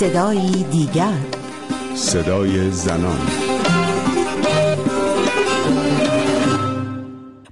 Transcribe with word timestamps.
صدایی 0.00 0.64
دیگر. 0.64 1.18
صدای 1.94 2.70
زنان. 2.70 3.18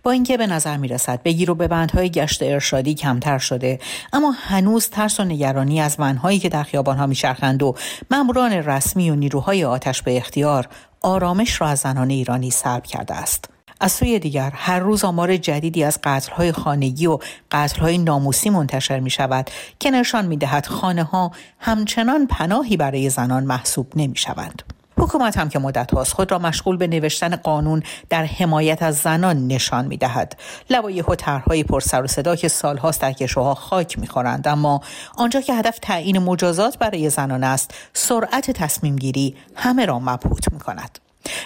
با 0.02 0.10
اینکه 0.10 0.36
به 0.36 0.46
نظر 0.46 0.76
می 0.76 0.88
رسد 0.88 1.22
بگیر 1.22 1.50
و 1.50 1.54
به 1.54 1.68
بندهای 1.68 2.10
گشت 2.10 2.42
ارشادی 2.42 2.94
کمتر 2.94 3.38
شده 3.38 3.78
اما 4.12 4.30
هنوز 4.30 4.88
ترس 4.88 5.20
و 5.20 5.24
نگرانی 5.24 5.80
از 5.80 5.96
ونهایی 5.98 6.38
که 6.38 6.48
در 6.48 6.62
خیابانها 6.62 7.06
میچرخند 7.06 7.62
و 7.62 7.74
ماموران 8.10 8.52
رسمی 8.52 9.10
و 9.10 9.14
نیروهای 9.14 9.64
آتش 9.64 10.02
به 10.02 10.16
اختیار 10.16 10.68
آرامش 11.00 11.60
را 11.60 11.68
از 11.68 11.78
زنان 11.78 12.10
ایرانی 12.10 12.50
سلب 12.50 12.82
کرده 12.82 13.14
است. 13.14 13.53
از 13.80 13.92
سوی 13.92 14.18
دیگر 14.18 14.50
هر 14.54 14.78
روز 14.78 15.04
آمار 15.04 15.36
جدیدی 15.36 15.84
از 15.84 15.98
قتلهای 16.02 16.52
خانگی 16.52 17.06
و 17.06 17.18
قتلهای 17.50 17.98
ناموسی 17.98 18.50
منتشر 18.50 19.00
می 19.00 19.10
شود 19.10 19.50
که 19.78 19.90
نشان 19.90 20.26
می 20.26 20.36
دهد 20.36 20.66
خانه 20.66 21.04
ها 21.04 21.30
همچنان 21.58 22.26
پناهی 22.26 22.76
برای 22.76 23.10
زنان 23.10 23.44
محسوب 23.44 23.92
نمی 23.96 24.16
شوند. 24.16 24.62
حکومت 24.98 25.38
هم 25.38 25.48
که 25.48 25.58
مدت 25.58 25.94
هاست 25.94 26.12
خود 26.12 26.32
را 26.32 26.38
مشغول 26.38 26.76
به 26.76 26.86
نوشتن 26.86 27.36
قانون 27.36 27.82
در 28.10 28.24
حمایت 28.24 28.82
از 28.82 28.96
زنان 28.96 29.46
نشان 29.46 29.86
می 29.86 29.96
دهد. 29.96 30.36
لوایح 30.70 31.04
و 31.04 31.14
طرحهای 31.14 31.64
پرسر 31.64 32.02
و 32.02 32.06
صدا 32.06 32.36
که 32.36 32.48
سالهاست 32.48 33.00
در 33.00 33.12
کشوها 33.12 33.54
خاک 33.54 33.98
می 33.98 34.06
خورند. 34.06 34.48
اما 34.48 34.80
آنجا 35.16 35.40
که 35.40 35.54
هدف 35.54 35.78
تعیین 35.82 36.18
مجازات 36.18 36.78
برای 36.78 37.10
زنان 37.10 37.44
است 37.44 37.74
سرعت 37.92 38.50
تصمیم 38.50 38.96
گیری 38.96 39.36
همه 39.54 39.86
را 39.86 39.98
مبهوت 39.98 40.52
می 40.52 40.58
کند. 40.58 41.03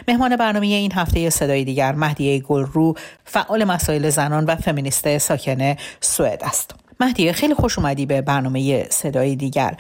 مهمان 0.09 0.37
برنامه 0.37 0.67
این 0.67 0.93
هفته 0.93 1.31
صدای 1.31 1.65
دیگر 1.65 1.93
مهدیه 1.93 2.41
گلرو 2.41 2.95
فعال 3.25 3.65
مسائل 3.65 4.11
زنان 4.11 4.45
و 4.45 4.57
فمینیست 4.57 5.19
ساکن 5.19 5.77
سوئد 6.01 6.45
است. 6.45 6.75
مهدیه 7.01 7.33
خیلی 7.33 7.55
خوش 7.55 7.79
اومدی 7.79 8.07
به 8.07 8.21
برنامه 8.21 8.85
صدای 8.89 9.37
دیگر 9.37 9.75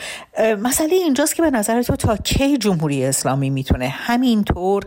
مسئله 0.62 0.94
اینجاست 0.94 1.36
که 1.36 1.42
به 1.42 1.50
نظر 1.50 1.82
تو 1.82 1.96
تا 1.96 2.16
کی 2.16 2.58
جمهوری 2.58 3.04
اسلامی 3.04 3.50
می‌تونه 3.50 3.88
همینطور 3.88 4.84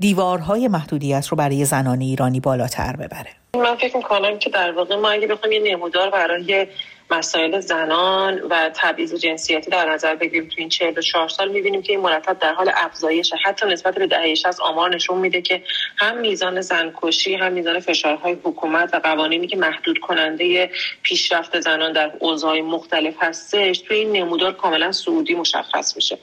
دیوارهای 0.00 0.68
محدودیت 0.68 1.26
رو 1.28 1.36
برای 1.36 1.64
زنان 1.64 2.00
ایرانی 2.00 2.40
بالاتر 2.40 2.96
ببره 2.96 3.30
من 3.56 3.76
فکر 3.76 3.96
می‌کنم 3.96 4.38
که 4.38 4.50
در 4.50 4.72
واقع 4.72 4.96
ما 4.96 5.10
اگه 5.10 5.26
بخوایم 5.26 5.64
یه 5.64 5.72
نمودار 5.72 6.10
برای 6.10 6.66
مسائل 7.10 7.60
زنان 7.60 8.38
و 8.38 8.70
تبعیض 8.74 9.14
جنسیتی 9.14 9.70
در 9.70 9.90
نظر 9.90 10.14
بگیریم. 10.14 10.48
تو 10.48 10.54
این 10.56 10.68
44 10.68 11.28
سال 11.28 11.48
می‌بینیم 11.48 11.82
که 11.82 11.92
این 11.92 12.00
مرتب 12.00 12.38
در 12.38 12.52
حال 12.52 12.70
افزایش 12.74 13.32
حتی 13.44 13.66
نسبت 13.66 13.94
به 13.94 14.06
دهه 14.06 14.34
از 14.44 14.60
آمار 14.60 14.94
نشون 14.94 15.18
میده 15.18 15.42
که 15.42 15.62
هم 15.96 16.18
میزان 16.18 16.60
زنکشی 16.60 17.34
هم 17.34 17.52
میزان 17.52 17.80
فشارهای 17.80 18.36
حکومت 18.44 18.94
و 18.94 18.96
قوانینی 18.96 19.46
که 19.46 19.56
محدود 19.56 19.98
کننده 19.98 20.70
پیشرفت 21.02 21.60
زنان 21.60 21.92
در 21.92 22.12
اوضاع 22.18 22.60
مختلف 22.60 23.14
هستش 23.20 23.78
توی 23.78 23.96
این 23.96 24.12
نمودار 24.12 24.52
کاملا 24.52 24.92
سعودی 24.92 25.34
مشخص 25.34 25.96
میشه. 25.96 26.18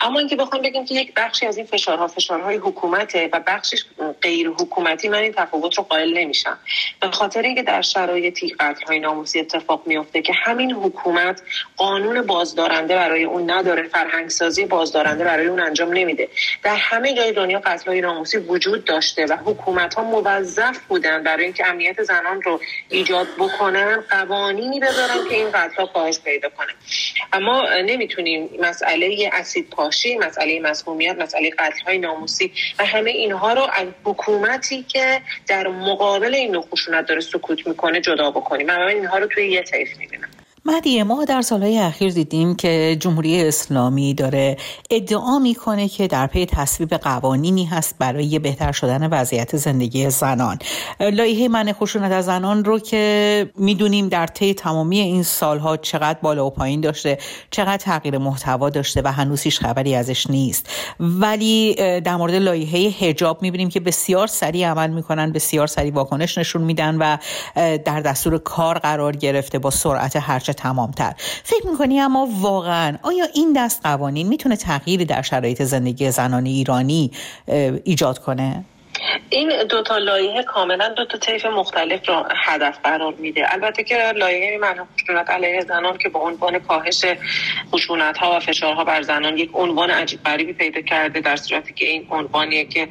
اما 0.00 0.18
اینکه 0.18 0.36
بخوام 0.36 0.62
بگیم 0.62 0.84
که 0.84 0.94
یک 0.94 1.12
بخشی 1.16 1.46
از 1.46 1.56
این 1.56 1.66
فشارها 1.66 2.06
فشارهای 2.06 2.56
حکومته 2.56 3.30
و 3.32 3.40
بخشش 3.46 3.84
غیر 4.22 4.48
حکومتی 4.48 5.08
من 5.08 5.18
این 5.18 5.32
تفاوت 5.32 5.78
رو 5.78 5.84
قائل 5.84 6.18
نمیشم. 6.18 6.58
به 7.00 7.10
خاطر 7.10 7.42
اینکه 7.42 7.62
در 7.62 7.82
شرایطی 7.82 8.54
قتل‌های 8.60 8.98
ناموسی 8.98 9.40
اتفاق 9.40 9.82
میفته 9.86 10.22
که 10.26 10.32
همین 10.32 10.72
حکومت 10.72 11.42
قانون 11.76 12.22
بازدارنده 12.22 12.94
برای 12.94 13.24
اون 13.24 13.50
نداره 13.50 13.88
فرهنگ 13.88 14.30
سازی 14.30 14.64
بازدارنده 14.64 15.24
برای 15.24 15.46
اون 15.46 15.60
انجام 15.60 15.92
نمیده. 15.92 16.28
در 16.62 16.76
همه 16.76 17.14
جای 17.14 17.32
دنیا 17.32 17.58
قتل 17.58 17.90
های 17.90 18.00
ناموسی 18.00 18.38
وجود 18.38 18.84
داشته 18.84 19.26
و 19.26 19.36
حکومت 19.44 19.94
ها 19.94 20.02
موظف 20.02 20.78
بودن 20.88 21.22
برای 21.22 21.44
اینکه 21.44 21.66
امنیت 21.66 22.02
زنان 22.02 22.42
رو 22.42 22.60
ایجاد 22.88 23.26
بکنن 23.38 24.04
قوانینی 24.10 24.80
بذارن 24.80 25.28
که 25.28 25.34
این 25.34 25.50
قتل 25.50 25.74
ها 25.74 25.86
کاهش 25.86 26.18
پیدا 26.20 26.48
کنه. 26.48 26.72
اما 27.32 27.68
نمی‌تونیم 27.86 28.50
مسئله 28.60 29.30
اسید 29.32 29.70
پاشی 29.70 30.16
مسئله 30.16 30.60
مسمومیت 30.60 31.16
مسئله 31.18 31.50
قتل 31.50 31.80
های 31.86 31.98
ناموسی 31.98 32.52
و 32.78 32.84
همه 32.84 33.10
اینها 33.10 33.52
رو 33.52 33.62
از 33.62 33.86
حکومتی 34.04 34.82
که 34.82 35.20
در 35.48 35.68
مقابل 35.68 36.34
این 36.34 36.52
نوع 36.52 36.66
خشونت 36.72 37.06
داره 37.06 37.20
سکوت 37.20 37.66
می‌کنه 37.66 38.00
جدا 38.00 38.30
بکنیم. 38.30 38.66
من 38.66 38.82
اینها 38.82 39.18
رو 39.18 39.26
توی 39.26 39.48
یه 39.48 39.62
طیف 39.62 39.96
می‌بینم. 39.98 40.25
مهدیه 40.66 41.04
ما 41.04 41.24
در 41.24 41.42
سالهای 41.42 41.78
اخیر 41.78 42.12
دیدیم 42.12 42.54
که 42.54 42.96
جمهوری 43.00 43.42
اسلامی 43.44 44.14
داره 44.14 44.56
ادعا 44.90 45.38
می‌کنه 45.38 45.88
که 45.88 46.06
در 46.06 46.26
پی 46.26 46.46
تصویب 46.46 46.94
قوانینی 46.94 47.64
هست 47.64 47.94
برای 47.98 48.38
بهتر 48.38 48.72
شدن 48.72 49.06
وضعیت 49.06 49.56
زندگی 49.56 50.10
زنان. 50.10 50.58
لایحه 51.00 51.48
من 51.48 51.72
خشونت 51.72 52.12
از 52.12 52.24
زنان 52.24 52.64
رو 52.64 52.78
که 52.78 53.50
می‌دونیم 53.56 54.08
در 54.08 54.26
طی 54.26 54.54
تمامی 54.54 55.00
این 55.00 55.22
سالها 55.22 55.76
چقدر 55.76 56.18
بالا 56.22 56.46
و 56.46 56.50
پایین 56.50 56.80
داشته 56.80 57.18
چقدر 57.50 57.76
تغییر 57.76 58.18
محتوا 58.18 58.70
داشته 58.70 59.02
و 59.04 59.12
هنوز 59.12 59.42
هیچ 59.42 59.60
خبری 59.60 59.94
ازش 59.94 60.30
نیست. 60.30 60.68
ولی 61.00 61.74
در 62.00 62.16
مورد 62.16 62.34
لایحه 62.34 63.08
حجاب 63.08 63.42
می‌بینیم 63.42 63.68
که 63.68 63.80
بسیار 63.80 64.26
سریع 64.26 64.68
عمل 64.68 64.90
می‌کنن 64.90 65.32
بسیار 65.32 65.66
سریع 65.66 65.92
واکنش 65.92 66.38
نشون 66.38 66.62
میدن 66.62 66.96
و 66.96 67.16
در 67.76 68.00
دستور 68.00 68.38
کار 68.38 68.78
قرار 68.78 69.16
گرفته 69.16 69.58
با 69.58 69.70
سرعت 69.70 70.16
هرچه 70.16 70.55
تمامتر 70.56 71.14
فکر 71.44 71.66
می‌کنی 71.66 72.00
اما 72.00 72.28
واقعا 72.40 72.98
آیا 73.02 73.24
این 73.34 73.52
دست 73.56 73.80
قوانین 73.82 74.28
می‌تونه 74.28 74.56
تغییری 74.56 75.04
در 75.04 75.22
شرایط 75.22 75.62
زندگی 75.62 76.10
زنان 76.10 76.46
ایرانی 76.46 77.10
ایجاد 77.84 78.18
کنه؟ 78.18 78.64
این 79.30 79.64
دو 79.68 79.82
تا 79.82 79.98
لایحه 79.98 80.42
کاملا 80.42 80.88
دو 80.88 81.04
تا 81.04 81.18
طیف 81.18 81.46
مختلف 81.46 82.08
را 82.08 82.28
هدف 82.36 82.78
قرار 82.84 83.14
میده. 83.14 83.52
البته 83.54 83.84
که 83.84 84.12
لایحه 84.12 84.58
منع 84.58 84.84
خشونت 84.94 85.30
علیه 85.30 85.60
زنان 85.60 85.98
که 85.98 86.08
به 86.08 86.18
عنوان 86.18 86.58
کاهش 86.58 87.04
خشونت 87.72 88.18
ها 88.18 88.36
و 88.36 88.40
فشارها 88.40 88.84
بر 88.84 89.02
زنان 89.02 89.38
یک 89.38 89.50
عنوان 89.54 89.90
عجیب 89.90 90.22
غریبی 90.24 90.52
پیدا 90.52 90.80
کرده 90.80 91.20
در 91.20 91.36
صورتی 91.36 91.72
که 91.72 91.84
این 91.84 92.06
عنوانیه 92.10 92.64
که 92.64 92.88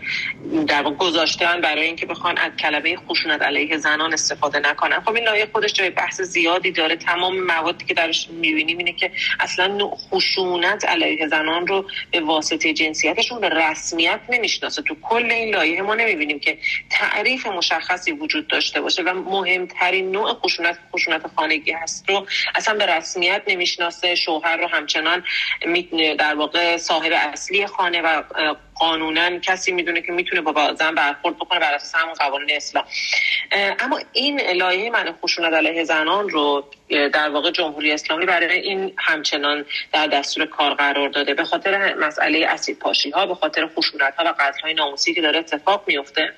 در 0.67 0.83
گذاشتن 0.83 1.61
برای 1.61 1.85
اینکه 1.85 2.05
بخوان 2.05 2.37
از 2.37 2.51
کلمه 2.59 2.97
خشونت 2.97 3.41
علیه 3.41 3.77
زنان 3.77 4.13
استفاده 4.13 4.59
نکنن. 4.59 4.99
خب 4.99 5.15
این 5.15 5.23
لایحه 5.23 5.47
خودش 5.51 5.73
جای 5.73 5.89
بحث 5.89 6.21
زیادی 6.21 6.71
داره. 6.71 6.95
تمام 6.95 7.39
موادی 7.39 7.85
که 7.85 7.93
درش 7.93 8.29
می‌بینیم 8.29 8.77
اینه 8.77 8.93
که 8.93 9.11
اصلا 9.39 9.77
خشونت 10.11 10.85
علیه 10.85 11.27
زنان 11.27 11.67
رو 11.67 11.85
به 12.11 12.19
واسطه 12.19 12.73
جنسیتشون 12.73 13.39
به 13.39 13.49
رسمیت 13.49 14.19
نمی‌شناسه. 14.29 14.81
تو 14.81 14.95
کل 15.01 15.31
این 15.31 15.55
لایحه 15.55 15.81
ما 15.81 15.94
نمی‌بینیم 15.95 16.39
که 16.39 16.57
تعریف 16.89 17.47
مشخصی 17.47 18.11
وجود 18.11 18.47
داشته 18.47 18.81
باشه 18.81 19.03
و 19.03 19.13
مهمترین 19.13 20.11
نوع 20.11 20.33
خشونت 20.33 20.79
خشونت 20.93 21.21
خانگی 21.35 21.71
هست 21.71 22.09
رو 22.09 22.27
اصلا 22.55 22.73
به 22.73 22.85
رسمیت 22.85 23.41
نمی‌شناسه. 23.47 24.15
شوهر 24.15 24.57
رو 24.57 24.67
همچنان 24.67 25.23
در 26.19 26.35
واقع 26.35 26.77
صاحب 26.77 27.11
اصلی 27.15 27.67
خانه 27.67 28.01
و 28.01 28.23
قانونا 28.75 29.39
کسی 29.39 29.71
می‌دونه 29.71 30.01
که 30.01 30.11
می‌تونه 30.11 30.41
با 30.41 30.73
زن 30.73 30.95
برخورد 30.95 31.35
بکنه 31.35 31.59
بر 31.59 31.73
اساس 31.73 31.95
همون 31.95 32.13
قوانین 32.13 32.55
اسلام 32.55 32.85
اما 33.79 33.99
این 34.13 34.41
لایحه 34.41 34.89
من 34.89 35.15
خشونت 35.23 35.53
علیه 35.53 35.83
زنان 35.83 36.29
رو 36.29 36.65
در 36.89 37.29
واقع 37.29 37.51
جمهوری 37.51 37.91
اسلامی 37.91 38.25
برای 38.25 38.59
این 38.59 38.93
همچنان 38.97 39.65
در 39.93 40.07
دستور 40.07 40.45
کار 40.45 40.73
قرار 40.73 41.09
داده. 41.09 41.33
به 41.33 41.43
خاطر 41.43 41.93
مسئله 41.93 42.47
اسید 42.47 42.79
پاشی 42.79 43.09
ها 43.09 43.25
به 43.25 43.35
خاطر 43.35 43.67
خشونت 43.67 44.15
ها 44.15 44.23
و 44.25 44.33
قتل 44.39 44.59
های 44.63 44.73
ناموسی 44.73 45.13
که 45.13 45.21
داره 45.21 45.39
اتفاق 45.39 45.83
میفته 45.87 46.33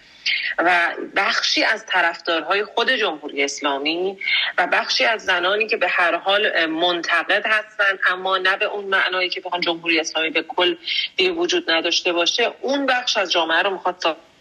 و 0.57 0.93
بخشی 1.15 1.63
از 1.63 1.85
طرفدارهای 1.85 2.63
خود 2.63 2.91
جمهوری 2.91 3.43
اسلامی 3.43 4.17
و 4.57 4.67
بخشی 4.67 5.05
از 5.05 5.25
زنانی 5.25 5.67
که 5.67 5.77
به 5.77 5.87
هر 5.87 6.17
حال 6.17 6.65
منتقد 6.65 7.45
هستند 7.45 7.99
اما 8.09 8.37
نه 8.37 8.57
به 8.57 8.65
اون 8.65 8.85
معنایی 8.85 9.29
که 9.29 9.41
بخوان 9.41 9.61
جمهوری 9.61 9.99
اسلامی 9.99 10.29
به 10.29 10.43
کل 10.43 10.75
دیگه 11.15 11.31
وجود 11.31 11.71
نداشته 11.71 12.13
باشه 12.13 12.51
اون 12.61 12.85
بخش 12.85 13.17
از 13.17 13.31
جامعه 13.31 13.61
رو 13.61 13.69
می‌خواد 13.69 13.97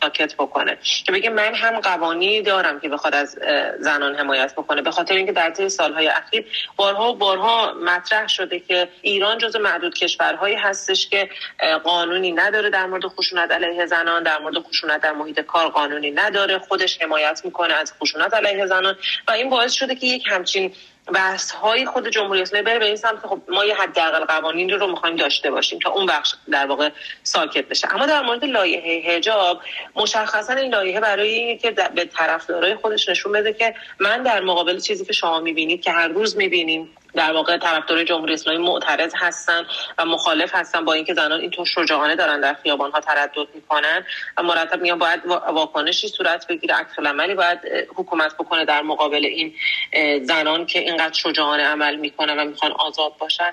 ساکت 0.06 0.34
بکنه. 0.34 0.78
که 1.06 1.12
بگه 1.12 1.30
من 1.30 1.54
هم 1.54 1.80
قوانی 1.80 2.42
دارم 2.42 2.80
که 2.80 2.88
بخواد 2.88 3.14
از 3.14 3.38
زنان 3.80 4.14
حمایت 4.14 4.52
بکنه. 4.52 4.82
به 4.82 4.90
خاطر 4.90 5.14
اینکه 5.14 5.32
در 5.32 5.50
طی 5.50 5.68
سالهای 5.68 6.08
اخیر 6.08 6.46
بارها 6.76 7.12
و 7.12 7.16
بارها 7.16 7.74
مطرح 7.74 8.28
شده 8.28 8.60
که 8.60 8.88
ایران 9.02 9.38
جز 9.38 9.56
معدود 9.56 9.94
کشورهایی 9.94 10.56
هستش 10.56 11.08
که 11.08 11.30
قانونی 11.84 12.32
نداره 12.32 12.70
در 12.70 12.86
مورد 12.86 13.06
خشونت 13.06 13.50
علیه 13.50 13.86
زنان 13.86 14.22
در 14.22 14.38
مورد 14.38 14.58
خشونت 14.58 15.00
در 15.00 15.12
محیط 15.12 15.40
کار 15.40 15.68
قانونی 15.68 16.10
نداره. 16.10 16.58
خودش 16.58 17.02
حمایت 17.02 17.40
می‌کنه 17.44 17.74
از 17.74 17.92
خشونت 18.00 18.34
علیه 18.34 18.66
زنان 18.66 18.96
و 19.28 19.32
این 19.32 19.50
باعث 19.50 19.72
شده 19.72 19.94
که 19.94 20.06
یک 20.06 20.24
همچین 20.30 20.74
بحث 21.14 21.50
های 21.50 21.86
خود 21.86 22.08
جمهوری 22.08 22.42
اسلامی 22.42 22.64
بره 22.64 22.78
به 22.78 22.86
این 22.86 22.96
سمت 22.96 23.26
خب 23.26 23.40
ما 23.48 23.64
یه 23.64 23.74
حداقل 23.76 24.24
قوانین 24.24 24.70
رو 24.70 24.86
می‌خوایم 24.86 25.16
داشته 25.16 25.50
باشیم 25.50 25.78
تا 25.78 25.90
اون 25.90 26.06
بخش 26.06 26.34
در 26.50 26.66
واقع 26.66 26.90
ساکت 27.22 27.68
بشه. 27.68 27.94
اما 27.94 28.06
در 28.06 28.22
مورد 28.22 28.44
لایحه 28.44 29.16
حجاب 29.16 29.60
مشخصا 29.96 30.52
این 30.52 30.74
لایحه 30.74 31.00
برای 31.00 31.28
اینه 31.28 31.56
که 31.56 31.70
به 31.70 32.04
طرفدارای 32.04 32.74
خودش 32.74 33.08
نشون 33.08 33.32
بده 33.32 33.52
که 33.52 33.74
من 34.00 34.22
در 34.22 34.40
مقابل 34.40 34.80
چیزی 34.80 35.04
که 35.04 35.12
شما 35.12 35.40
می‌بینید 35.40 35.82
که 35.82 35.90
هر 35.90 36.08
روز 36.08 36.36
می‌بینیم 36.36 36.90
در 37.16 37.32
واقع 37.32 37.58
طرفدار 37.58 38.04
جمهوری 38.04 38.34
اسلامی 38.34 38.58
معترض 38.58 39.12
هستن 39.16 39.66
و 39.98 40.04
مخالف 40.04 40.54
هستن 40.54 40.84
با 40.84 40.92
اینکه 40.92 41.14
زنان 41.14 41.40
اینطور 41.40 41.66
شجاعانه 41.66 42.16
دارن 42.16 42.40
در 42.40 42.54
خیابان 42.62 42.90
ها 42.90 43.00
تردد 43.00 43.48
می‌کنن. 43.54 44.04
و 44.36 44.42
مرتب 44.42 44.82
میگن 44.82 44.98
باید 44.98 45.26
واکنشی 45.52 46.08
صورت 46.08 46.46
بگیره. 46.46 46.74
عکس 46.74 46.98
عملی 46.98 47.34
باید 47.34 47.58
حکومت 47.96 48.34
بکنه 48.34 48.64
در 48.64 48.82
مقابل 48.82 49.24
این 49.24 49.54
زنان 50.22 50.66
که 50.66 50.78
اینقدر 50.78 51.12
شجاعانه 51.12 51.62
عمل 51.62 51.96
می‌کنن 51.96 52.38
و 52.38 52.44
می‌خوان 52.44 52.72
آزاد 52.72 53.12
باشن. 53.18 53.52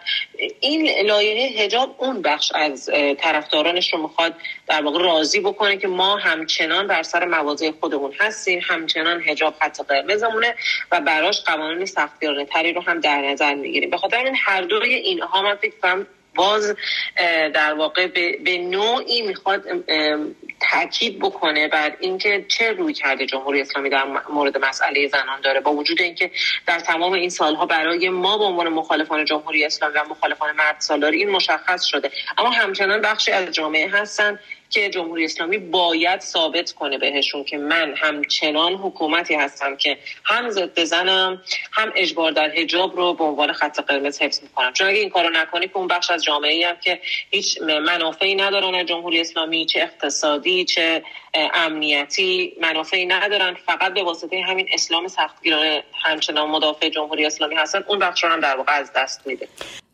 این 0.60 0.90
لایحه 1.06 1.64
حجاب 1.64 1.96
اون 1.98 2.22
بخش 2.22 2.52
از 2.56 2.90
طرفدارانش 3.20 3.94
رو 3.94 4.02
می‌خواد 4.02 4.34
در 4.68 4.82
واقع 4.82 5.04
راضی 5.04 5.40
بکنه 5.40 5.78
که 5.78 5.88
ما 5.88 6.18
همچنان 6.18 6.88
بر 6.88 7.04
سر 7.04 7.26
مواضع 7.26 7.72
خودمون 7.80 8.14
هستیم. 8.20 8.62
همچنان 8.64 9.22
حجاب 9.22 9.56
خط 9.62 9.82
قرمزمونه 9.82 10.56
و 10.92 11.02
براش 11.02 11.44
قوانین 11.44 11.86
سختگیرانه 11.86 12.46
تری 12.46 12.74
رو 12.74 12.82
هم 12.82 13.00
در 13.00 13.22
نظر 13.22 13.53
می‌گیریم 13.58 13.90
به 13.90 13.98
خاطر 13.98 14.18
این 14.18 14.36
هر 14.40 14.62
دوی 14.62 14.94
اینها 14.94 15.42
من 15.42 15.56
فکر 15.56 15.74
کنم 15.82 16.08
باز 16.36 16.76
در 17.54 17.74
واقع 17.74 18.08
به, 18.44 18.58
نوعی 18.58 19.22
می‌خواد 19.22 19.64
تاکید 20.72 21.20
بکنه 21.20 21.68
بر 21.68 21.98
اینکه 22.00 22.46
چه 22.48 22.72
روی 22.72 22.94
کرده 22.94 23.26
جمهوری 23.26 23.62
اسلامی 23.62 23.90
در 23.90 24.04
مورد 24.30 24.58
مسئله 24.66 25.08
زنان 25.08 25.42
داره. 25.42 25.60
با 25.60 25.74
وجود 25.74 26.02
اینکه 26.02 26.32
در 26.66 26.80
تمام 26.80 27.14
این 27.14 27.30
سالها 27.30 27.66
برای 27.66 28.10
ما 28.10 28.38
به 28.38 28.44
عنوان 28.44 28.70
مخالفان 28.70 29.26
جمهوری 29.26 29.66
اسلامی 29.66 29.94
و 29.94 30.04
مخالفان 30.10 30.56
مرد 30.56 30.76
سالاری 30.80 31.18
این 31.18 31.30
مشخص 31.30 31.84
شده. 31.84 32.12
اما 32.38 32.50
همچنان 32.50 33.02
بخشی 33.02 33.32
از 33.32 33.52
جامعه 33.52 33.90
هستن 33.90 34.40
که 34.70 34.90
جمهوری 34.90 35.26
اسلامی 35.26 35.58
باید 35.58 36.20
ثابت 36.22 36.72
کنه 36.72 36.98
بهشون 36.98 37.44
که 37.44 37.58
من 37.58 37.94
همچنان 37.98 38.74
حکومتی 38.74 39.36
هستم 39.36 39.76
که 39.76 39.98
هم 40.24 40.50
ضد 40.50 40.84
زنم 40.84 41.42
هم 41.72 41.92
اجبار 41.96 42.32
در 42.32 42.50
حجاب 42.50 42.96
رو 42.96 43.14
به 43.14 43.24
عنوان 43.24 43.54
خط 43.54 43.80
قرمز 43.80 44.22
حفظ 44.22 44.44
می‌کنم. 44.44 44.74
چون 44.74 44.88
اگه 44.88 45.00
این 45.00 45.10
کارو 45.10 45.30
نکنی 45.30 45.68
که 45.68 45.78
اون 45.78 45.88
بخش 45.88 46.12
از 46.12 46.24
جامعه 46.24 46.68
هم 46.68 46.76
که 46.84 47.00
هیچ 47.30 47.62
منافعی 47.62 48.36
ندارن 48.36 48.76
از 48.76 48.86
جمهوری 48.86 49.22
اسلامی 49.22 49.66
چه 49.66 49.80
اقتصادی 49.80 50.66
چه 50.66 51.04
امنیتی 51.34 52.54
منافعی 52.62 53.06
ندارن 53.06 53.54
فقط 53.66 53.94
به 53.94 54.04
واسطه 54.04 54.42
همین 54.42 54.70
اسلام 54.74 55.08
سختگیرانه 55.08 55.84
همچنان 56.04 56.50
مدافع 56.50 56.90
جمهوری 56.90 57.26
اسلامی 57.26 57.56
هستن 57.56 57.84
اون 57.88 58.00
بخش 58.00 58.24
رو 58.24 58.30
هم 58.30 58.40
در 58.40 58.56
واقع 58.56 58.74
از 58.74 58.92
دست 58.96 59.28
میده. 59.28 59.48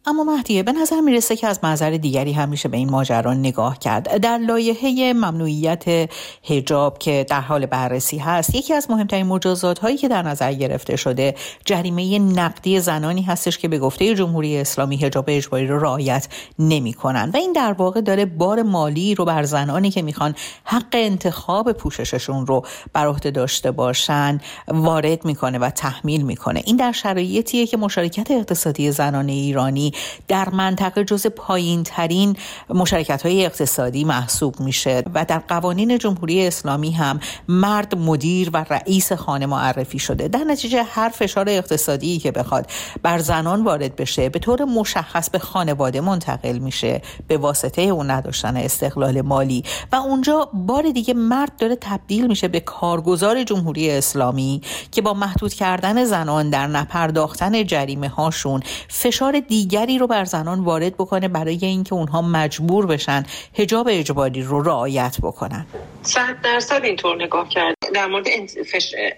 اما 0.09 0.23
مهدیه 0.23 0.63
به 0.63 0.71
نظر 0.71 0.99
می‌رسه 0.99 1.35
که 1.35 1.47
از 1.47 1.59
منظر 1.63 1.89
دیگری 1.89 2.33
هم 2.33 2.49
میشه 2.49 2.69
به 2.69 2.77
این 2.77 2.89
ماجرا 2.89 3.33
نگاه 3.33 3.79
کرد. 3.79 4.17
در 4.17 4.37
لایحه 4.37 5.13
ممنوعیت 5.13 6.09
هجاب 6.43 6.99
که 6.99 7.25
در 7.29 7.41
حال 7.41 7.65
بررسی 7.65 8.17
هست 8.17 8.55
یکی 8.55 8.73
از 8.73 8.91
مهمترین 8.91 9.25
مجازات 9.25 9.79
هایی 9.79 9.97
که 9.97 10.07
در 10.07 10.21
نظر 10.21 10.53
گرفته 10.53 10.95
شده 10.95 11.35
جریمه 11.65 12.19
نقدی 12.19 12.79
زنانی 12.79 13.21
هستش 13.21 13.57
که 13.57 13.67
به 13.67 13.79
گفته 13.79 14.15
جمهوری 14.15 14.57
اسلامی 14.57 14.97
هجاب 14.97 15.25
اجباری 15.27 15.67
رو 15.67 15.79
رعایت 15.79 16.27
نمی 16.59 16.93
کنن 16.93 17.31
و 17.33 17.37
این 17.37 17.53
در 17.53 17.73
واقع 17.73 18.01
داره 18.01 18.25
بار 18.25 18.61
مالی 18.61 19.15
رو 19.15 19.25
بر 19.25 19.43
زنانی 19.43 19.91
که 19.91 20.01
می‌خوان 20.01 20.35
حق 20.63 20.93
انتخاب 20.93 21.71
پوشششون 21.71 22.45
رو 22.47 22.65
بر 22.93 23.07
عهده 23.07 23.31
داشته 23.31 23.71
باشن 23.71 24.41
وارد 24.67 25.25
می‌کنه 25.25 25.59
و 25.59 25.69
تحمیل 25.69 26.21
می‌کنه. 26.21 26.61
این 26.65 26.75
در 26.75 26.91
شرایطیه 26.91 27.67
که 27.67 27.77
مشارکت 27.77 28.31
اقتصادی 28.31 28.91
زنان 28.91 29.29
ایرانی 29.29 29.93
در 30.27 30.49
منطقه 30.49 31.03
جز 31.03 31.27
پایین 31.27 31.83
ترین 31.83 32.37
مشارکت 32.69 33.25
های 33.25 33.45
اقتصادی 33.45 34.03
محسوب 34.03 34.59
میشه 34.59 35.03
و 35.13 35.25
در 35.25 35.39
قوانین 35.39 35.97
جمهوری 35.97 36.47
اسلامی 36.47 36.91
هم 36.91 37.19
مرد 37.47 37.97
مدیر 37.97 38.49
و 38.53 38.65
رئیس 38.69 39.13
خانه 39.13 39.45
معرفی 39.45 39.99
شده. 39.99 40.27
در 40.27 40.43
نتیجه 40.43 40.83
هر 40.83 41.09
فشار 41.09 41.49
اقتصادی 41.49 42.19
که 42.19 42.31
بخواد 42.31 42.69
بر 43.01 43.19
زنان 43.19 43.63
وارد 43.63 43.95
بشه 43.95 44.29
به 44.29 44.39
طور 44.39 44.65
مشخص 44.65 45.29
به 45.29 45.39
خانواده 45.39 46.01
منتقل 46.01 46.57
میشه. 46.57 47.01
به 47.27 47.37
واسطه 47.37 47.81
اون 47.81 48.11
نداشتن 48.11 48.57
استقلال 48.57 49.21
مالی. 49.21 49.63
و 49.91 49.95
اونجا 49.95 50.49
بار 50.53 50.91
دیگه 50.91 51.13
مرد 51.13 51.51
داره 51.57 51.77
تبدیل 51.81 52.27
میشه 52.27 52.47
به 52.47 52.59
کارگزار 52.59 53.43
جمهوری 53.43 53.91
اسلامی 53.91 54.61
که 54.91 55.01
با 55.01 55.13
محدود 55.13 55.53
کردن 55.53 56.05
زنان 56.05 56.49
در 56.49 56.67
نپرداختن 56.67 57.65
جریمه 57.65 58.09
هاشون 58.09 58.61
فشار 58.87 59.39
دیگر 59.39 59.88
دیگری 59.89 59.99
رو 59.99 60.07
بر 60.07 60.25
زنان 60.25 60.59
وارد 60.59 60.95
بکنه 60.95 61.27
برای 61.27 61.57
اینکه 61.61 61.93
اونها 61.93 62.21
مجبور 62.21 62.85
بشن 62.85 63.23
حجاب 63.53 63.87
اجباری 63.91 64.41
رو 64.41 64.61
رعایت 64.61 65.17
بکنن. 65.23 65.65
صد 66.01 66.41
درصد 66.43 66.83
اینطور 66.83 67.23
نگاه 67.23 67.49
کرد. 67.49 67.75
در 67.93 68.05
مورد 68.05 68.27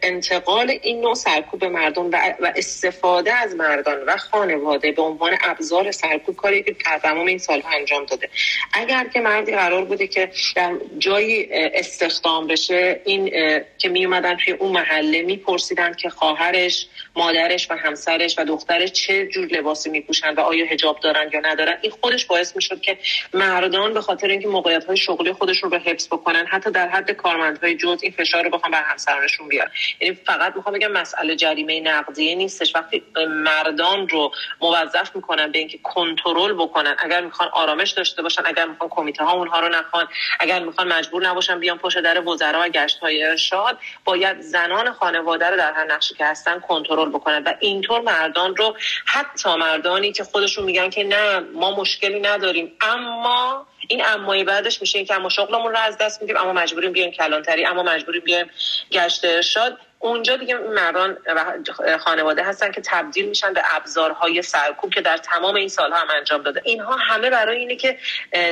انتقال 0.04 0.74
این 0.82 1.02
نوع 1.02 1.14
سرکوب 1.14 1.66
مردم 1.66 2.12
و 2.12 2.54
استفاده 2.56 3.34
از 3.34 3.56
مردان 3.56 3.98
و 4.08 4.18
خانواده 4.18 4.92
به 4.92 5.02
عنوان 5.02 5.32
ابزار 5.44 5.92
سرکوب 5.92 6.36
کاری 6.36 6.64
که 6.64 6.76
در 6.86 7.00
تمام 7.00 7.28
این 7.28 7.38
سال 7.38 7.64
انجام 7.80 8.06
داده. 8.06 8.30
اگر 8.74 9.08
که 9.14 9.20
مردی 9.20 9.52
قرار 9.52 9.86
بوده 9.86 10.08
که 10.08 10.32
در 10.56 10.74
جایی 10.98 11.48
استخدام 11.52 12.48
بشه 12.48 13.02
این 13.06 13.30
که 13.78 13.90
می 13.90 14.06
اومدن 14.06 14.38
توی 14.38 14.54
اون 14.54 14.72
محله 14.72 15.22
میپرسیدن 15.22 15.94
که 15.94 16.10
خواهرش 16.10 16.88
مادرش 17.16 17.72
و 17.72 17.74
همسرش 17.74 18.40
و 18.40 18.46
دخترش 18.46 18.92
چه 18.92 19.28
جور 19.28 19.46
لباسی 19.46 19.90
میپوشن 19.90 20.34
و 20.34 20.40
آیا 20.40 20.66
هجاب 20.66 21.00
دارن 21.00 21.30
یا 21.34 21.40
ندارن 21.40 21.78
این 21.82 21.92
خودش 22.02 22.26
باعث 22.26 22.56
می‌شد 22.56 22.82
که 22.82 22.98
مردان 23.34 23.94
به 23.94 24.02
خاطر 24.02 24.28
اینکه 24.28 24.48
موقعیت 24.48 24.86
های 24.86 24.98
شغلی 24.98 25.34
خودشون 25.34 25.72
رو 25.72 25.78
حفظ 25.78 26.08
بکنن 26.08 26.46
حتی 26.46 26.72
در 26.72 26.88
حد 26.88 27.12
کارمندهای 27.12 27.76
جز 27.76 28.00
این 28.02 28.12
فشار 28.12 28.44
رو 28.44 28.50
بخوام 28.50 28.72
بر 28.72 28.84
همسرانشون 28.84 29.48
بیارن. 29.48 29.72
یعنی 30.02 30.16
فقط 30.26 30.56
می‌خوام 30.56 30.76
بگم 30.76 30.92
مسئله 30.92 31.36
جریمه 31.36 31.80
نقدیه 31.80 32.36
نیستش. 32.36 32.76
وقتی 32.76 33.04
مردان 33.28 34.08
رو 34.10 34.32
موظف 34.62 35.16
می‌کنن 35.16 35.52
به 35.52 35.60
اینکه 35.60 35.78
کنترل 35.84 36.54
بکنن 36.54 36.96
اگر 37.00 37.22
می‌خوان 37.22 37.50
آرامش 37.54 37.92
داشته 37.92 38.22
باشن 38.22 38.42
اگر 38.46 38.66
می‌خوان 38.66 38.90
کمیته 38.90 39.24
ها 39.24 39.32
اونها 39.32 39.60
رو 39.60 39.70
نخوان 39.70 40.08
اگر 40.40 40.60
می‌خوان 40.60 40.94
مجبور 40.94 41.28
نباشن 41.28 41.60
بیان 41.60 41.78
پشت 41.78 42.00
در 42.00 42.28
وزرا 42.28 42.62
و 42.62 42.70
گشت 42.70 43.00
های 43.00 43.24
ارشاد 43.24 43.78
باید 44.06 44.42
زنان 44.42 44.94
خانواده 44.94 45.50
رو 45.50 45.58
در 45.58 45.74
هر 45.74 45.86
نقشی 45.86 46.14
که 46.14 46.26
هستن 46.26 46.60
کنترل 46.60 47.01
بکنن. 47.10 47.44
و 47.44 47.54
اینطور 47.60 48.02
مردان 48.02 48.56
رو 48.56 48.76
حتی 49.06 49.56
مردانی 49.56 50.12
که 50.12 50.24
خودشون 50.24 50.64
میگن 50.64 50.90
که 50.90 51.04
نه 51.04 51.40
ما 51.40 51.76
مشکلی 51.76 52.20
نداریم. 52.20 52.72
اما 52.82 53.68
این 53.88 54.06
امایی 54.06 54.44
بعدش 54.44 54.82
میشه 54.82 55.06
که 55.06 55.16
اما 55.16 55.30
شغلمون 55.30 55.72
رو 55.72 55.78
از 55.78 55.98
دست 55.98 56.22
میدیم 56.22 56.38
اما 56.38 56.54
مجبوریم 56.54 56.92
بیایم 56.92 57.12
کلانتری 57.12 57.66
اما 57.66 57.84
مجبوریم 57.84 58.22
بیایم 58.22 58.50
گشت 58.92 59.26
ارشاد. 59.26 59.78
اونجا 60.00 60.38
دیگه 60.38 60.56
مردان 60.56 61.18
و 61.26 61.46
خانواده 61.98 62.44
هستن 62.44 62.72
که 62.72 62.82
تبدیل 62.86 63.26
میشن 63.26 63.54
به 63.54 63.62
ابزارهای 63.76 64.42
سرکوب 64.42 64.94
که 64.94 65.02
در 65.02 65.18
تمام 65.18 65.56
این 65.56 65.68
سالها 65.68 66.00
هم 66.00 66.08
انجام 66.18 66.42
داده. 66.42 66.62
اینها 66.66 66.96
همه 66.96 67.30
برای 67.30 67.58
اینه 67.58 67.76
که 67.76 67.98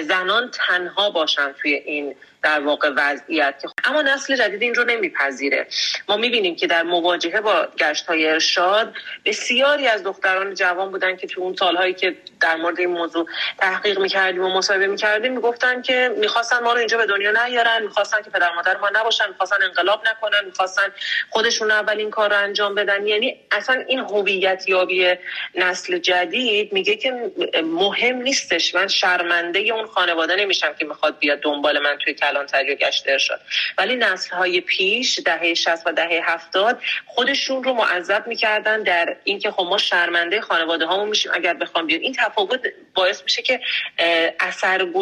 زنان 0.02 0.52
تنها 0.54 1.10
باشن 1.10 1.54
توی 1.62 1.74
این 1.74 2.16
در 2.44 2.60
واقع 2.60 2.90
وضعیت 2.96 3.64
اما 3.84 4.02
نسل 4.02 4.36
جدید 4.36 4.62
این 4.62 4.76
رو 4.76 4.84
نمیپذیره. 4.84 5.68
ما 6.10 6.18
می‌بینیم 6.18 6.56
که 6.56 6.68
در 6.68 6.84
مواجهه 6.84 7.42
با 7.42 7.68
گشت 7.80 8.06
های 8.06 8.28
ارشاد 8.28 8.94
بسیاری 9.26 9.88
از 9.88 10.04
دختران 10.04 10.54
جوان 10.54 10.92
بودن 10.92 11.18
که 11.18 11.28
تو 11.28 11.42
اون 11.42 11.56
سالهایی 11.56 11.94
که 11.94 12.16
در 12.42 12.56
مورد 12.56 12.80
این 12.80 12.90
موضوع 12.90 13.26
تحقیق 13.58 14.00
می‌کردیم 14.00 14.44
و 14.44 14.58
مصاحبه 14.58 14.88
می‌کردیم. 14.88 15.19
می‌گفتن 15.28 15.82
که 15.82 16.12
می‌خواستن 16.18 16.60
ما 16.60 16.74
رو 16.74 16.80
اینجا 16.80 16.98
به 16.98 17.06
دنیا 17.06 17.46
نیارن 17.46 17.84
می‌خواستن 17.84 18.22
که 18.22 18.30
پدر 18.30 18.54
مادر 18.56 18.78
ما 18.78 18.90
نباشن 18.94 19.28
می‌خواستن 19.28 19.64
انقلاب 19.64 20.08
نکنن 20.08 20.46
می‌خواستن 20.46 20.92
خودشون 21.30 21.72
اولین 21.72 22.10
کار 22.10 22.30
رو 22.30 22.38
انجام 22.38 22.76
بدن. 22.76 23.08
یعنی 23.08 23.40
اصلا 23.52 23.84
این 23.88 24.00
هویت 24.00 24.64
یابی 24.68 25.14
نسل 25.56 25.98
جدید 25.98 26.74
میگه 26.74 26.96
که 26.96 27.32
مهم 27.64 28.16
نیستش. 28.16 28.76
من 28.76 28.88
شرمنده 28.88 29.60
اون 29.60 29.88
خانواده 29.88 30.36
نمیشم 30.36 30.74
که 30.80 30.86
می‌خواد 30.86 31.20
بیاد 31.20 31.40
دنبال 31.40 31.80
من 31.80 31.98
توی 31.98 32.14
کلانتری 32.14 32.74
و 32.74 32.76
گشت 32.76 33.04
ارشاد. 33.08 33.40
ولی 33.78 33.96
نسل 33.96 34.36
های 34.36 34.62
پیش 34.62 35.20
دهه 35.26 35.54
60 35.54 35.88
و 35.88 35.92
دهه 35.92 36.22
70 36.24 36.82
خودشون 37.06 37.64
رو 37.64 37.74
معذب 37.74 38.28
می‌کردن 38.28 38.84
در 38.84 39.16
اینکه 39.24 39.52
خب 39.52 39.64
ما 39.64 39.78
شرمنده 39.78 40.42
خانواده 40.42 40.86
هامون 40.86 41.10
میشیم 41.10 41.32
اگر 41.36 41.54
بخوام 41.54 41.86
بیاد. 41.88 42.02
این 42.02 42.16
تفاوت 42.20 42.62
باعث 42.94 43.24
میشه 43.24 43.42
که 43.42 43.60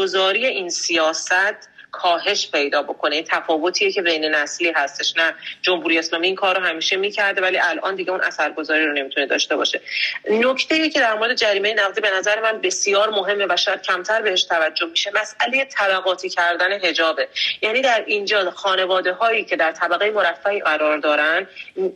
اثرگذاری 0.08 0.46
این 0.46 0.70
سیاست 0.70 1.70
کاهش 1.91 2.51
پیدا 2.51 2.84
بکنه. 2.84 3.24
تفاوتیه 3.24 3.91
که 3.91 4.01
بین 4.01 4.25
نسلی 4.25 4.72
هستش. 4.75 5.13
نه 5.17 5.34
جمهوری 5.62 6.00
اسلامی 6.00 6.27
این 6.27 6.36
کار 6.36 6.60
رو 6.60 6.65
همیشه 6.65 6.96
می‌کرده 6.96 7.41
ولی 7.41 7.58
الان 7.58 7.96
دیگه 7.96 8.12
اون 8.12 8.22
اثرگذاری 8.22 8.86
رو 8.86 8.94
نمی‌تونه 8.94 9.25
داشته 9.25 9.56
باشه. 9.56 9.82
نکته 10.29 10.89
که 10.89 11.00
در 11.00 11.13
مورد 11.13 11.36
جریمه 11.36 11.74
نقدی 11.74 12.01
به 12.01 12.10
نظر 12.10 12.41
من 12.41 12.62
بسیار 12.62 13.10
مهمه 13.10 13.46
و 13.50 13.58
شاید 13.58 13.82
کمتر 13.82 14.22
بهش 14.22 14.44
توجه 14.44 14.86
میشه 14.86 15.12
مسئله 15.15 15.65
طبقاتی 15.65 16.29
کردن 16.29 16.79
حجابه. 16.79 17.27
یعنی 17.62 17.82
در 17.82 18.03
اینجا 18.08 18.51
خانواده 18.51 19.13
هایی 19.13 19.46
که 19.46 19.56
در 19.56 19.72
طبقه 19.72 20.12
مرفعی 20.12 20.60
قرار 20.60 20.98
دارن 20.98 21.48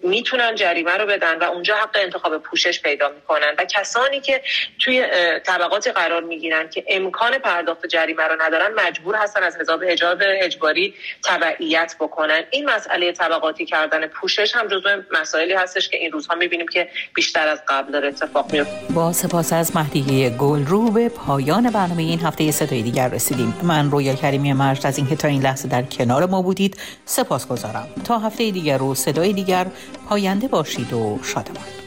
می‌تونن 0.03 0.55
جریمه 0.55 0.97
رو 0.97 1.05
بدن 1.05 1.37
و 1.39 1.43
اونجا 1.43 1.75
حق 1.75 1.97
انتخاب 2.01 2.37
پوشش 2.37 2.81
پیدا 2.81 3.09
می‌کنن. 3.09 3.55
و 3.57 3.65
کسانی 3.65 4.21
که 4.21 4.41
توی 4.79 5.05
طبقات 5.45 5.87
قرار 5.87 6.23
می‌گیرن 6.23 6.69
که 6.69 6.83
امکان 6.87 7.37
پرداخت 7.37 7.85
جریمه 7.85 8.23
رو 8.23 8.41
ندارن 8.41 8.73
مجبور 8.73 9.15
هستن 9.15 9.43
از 9.43 9.57
حساب 9.57 9.80
هجاب 9.83 10.17
اجباری 10.41 10.93
تبعیت 11.23 11.95
بکنن. 11.99 12.41
این 12.51 12.69
مسئله 12.69 13.11
طبقاتی 13.11 13.65
کردن 13.65 14.07
پوشش 14.07 14.55
هم 14.55 14.67
جزو 14.67 14.89
مسائلی 15.21 15.53
هستش 15.53 15.89
که 15.89 15.97
این 15.97 16.11
روزها 16.11 16.35
می‌بینیم 16.35 16.67
که 16.67 16.89
بیشتر 17.13 17.47
از 17.47 17.61
قبل 17.67 17.91
داره 17.91 18.07
اتفاق 18.07 18.53
میفته 18.53 18.93
با 18.93 19.13
سپاس 19.13 19.53
از 19.53 19.75
مهدیه 19.75 20.29
گل 20.29 20.65
رو 20.65 20.91
به 20.91 21.09
پایان 21.09 21.69
برنامه 21.69 22.03
این 22.03 22.19
هفته 22.19 22.51
صدای 22.51 22.81
دیگر 22.81 23.07
رسیدیم. 23.07 23.53
من 23.63 23.91
رویا 23.91 24.15
کریمی 24.15 24.53
مرد 24.53 24.85
از 24.85 24.97
اینکه 24.97 25.15
تا 25.15 25.27
این 25.27 25.41
لحظه 25.41 25.67
در 25.67 25.81
کنار 25.81 26.25
ما 26.25 26.41
بودید 26.41 26.77
سپاس 27.05 27.47
گذارم 27.47 27.87
تا 28.05 28.19
هفته 28.19 28.51
دیگر 28.51 28.77
رو 28.77 28.95
صدای 28.95 29.33
دیگر 29.33 29.65
پاینده 30.09 30.47
باشید 30.47 30.93
و 30.93 31.19
شادمان. 31.23 31.80